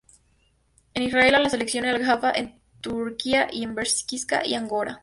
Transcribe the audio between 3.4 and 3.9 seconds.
al